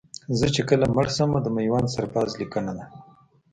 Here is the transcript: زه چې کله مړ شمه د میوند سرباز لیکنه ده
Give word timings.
زه 0.39 0.47
چې 0.55 0.61
کله 0.69 0.85
مړ 0.95 1.05
شمه 1.15 1.39
د 1.43 1.47
میوند 1.55 1.91
سرباز 1.95 2.29
لیکنه 2.41 2.71
ده 2.77 2.85